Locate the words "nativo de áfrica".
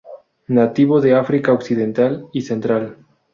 0.47-1.53